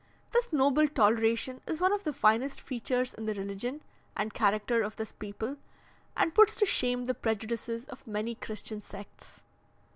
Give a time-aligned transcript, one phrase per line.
[0.31, 3.81] This noble toleration is one of the finest features in the religion
[4.17, 5.57] and character of this people,
[6.17, 9.41] and puts to shame the prejudices of many Christian sects.